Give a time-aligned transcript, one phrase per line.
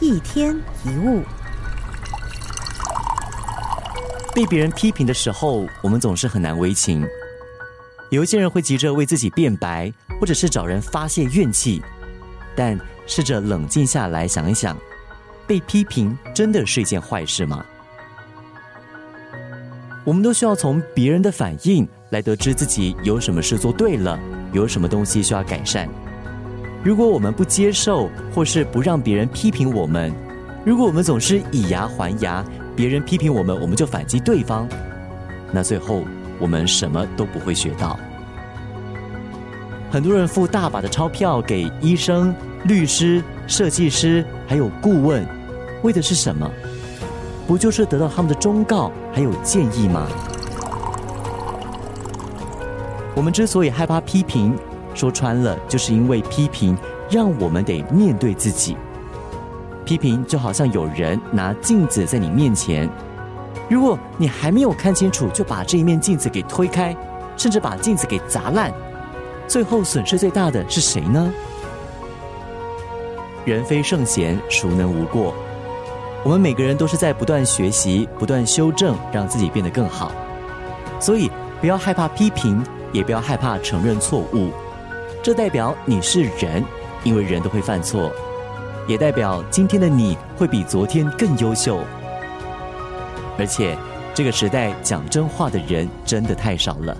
[0.00, 0.54] 一天
[0.84, 1.22] 一物。
[4.34, 7.06] 被别人批评的时候，我们总是很难为情。
[8.10, 11.82] 有一些人会急着为自己辩白，或者是找人发泄怨气。
[12.54, 14.76] 但试着冷静下来想一想，
[15.46, 17.64] 被批评真的是一件坏事吗？
[20.04, 24.18] 我们都需要从别人的反应来得知自己有什么事做对了，
[24.52, 25.88] 有什么东西需要改善。
[26.86, 30.14] 如果我们不接受，或是不让别人批评我们，
[30.64, 32.44] 如果我们总是以牙还牙。
[32.76, 34.68] 别人批评我们，我们就反击对方，
[35.50, 36.04] 那最后
[36.38, 37.98] 我们什么都不会学到。
[39.90, 42.32] 很多人付大把的钞票给医生、
[42.66, 45.26] 律师、设计师，还有顾问，
[45.82, 46.48] 为的是什么？
[47.48, 50.06] 不就是得到他们的忠告还有建议吗？
[53.16, 54.56] 我们之所以害怕批评，
[54.96, 56.76] 说穿了，就是因为批评
[57.10, 58.76] 让我们得面对自己。
[59.84, 62.90] 批评就好像有人拿镜子在你面前，
[63.68, 66.96] 如果你还没有看清楚，就把这一面镜子给推开，
[67.36, 68.72] 甚至把镜子给砸烂，
[69.46, 71.32] 最后损失最大的是谁呢？
[73.44, 75.32] 人非圣贤，孰能无过？
[76.24, 80.10] 我们每个人都是在不断学习、不断修正，让自己变得更好。
[80.98, 84.50] 所以，不要害怕批评，也不要害怕承认错误。
[85.26, 86.64] 这代表你是人，
[87.02, 88.12] 因为人都会犯错。
[88.86, 91.80] 也代表今天的你会比昨天更优秀，
[93.36, 93.76] 而且
[94.14, 96.96] 这个时代讲真话的人真的太少了。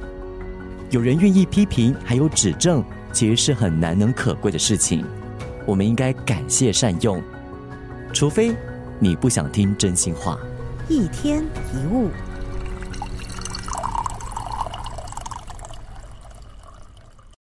[0.91, 2.83] 有人愿意批评还有指正，
[3.13, 5.05] 其实是很难能可贵的事情。
[5.65, 7.23] 我们应该感谢善用，
[8.13, 8.53] 除非
[8.99, 10.37] 你不想听真心话。
[10.89, 12.11] 一天一物。